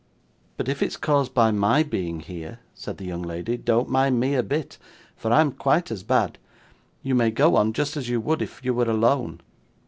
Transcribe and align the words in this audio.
'But 0.57 0.67
if 0.67 0.81
it's 0.81 0.97
caused 0.97 1.35
by 1.35 1.51
my 1.51 1.83
being 1.83 2.21
here,' 2.21 2.57
said 2.73 2.97
the 2.97 3.05
young 3.05 3.21
lady, 3.21 3.55
'don't 3.55 3.87
mind 3.87 4.19
me 4.19 4.33
a 4.33 4.41
bit, 4.41 4.79
for 5.15 5.31
I'm 5.31 5.51
quite 5.51 5.91
as 5.91 6.01
bad. 6.01 6.39
You 7.03 7.13
may 7.13 7.29
go 7.29 7.55
on 7.55 7.71
just 7.71 7.95
as 7.95 8.09
you 8.09 8.19
would 8.19 8.41
if 8.41 8.65
you 8.65 8.73
were 8.73 8.89
alone. 8.89 9.41